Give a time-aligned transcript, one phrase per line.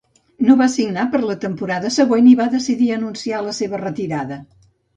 [0.45, 4.43] No va signar per la temporada següent i va decidir anunciar la seva retirada.